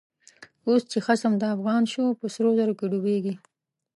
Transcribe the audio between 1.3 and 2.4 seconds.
دافغان شو، په